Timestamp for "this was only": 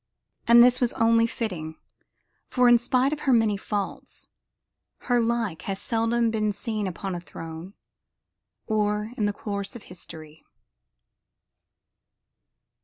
0.63-1.27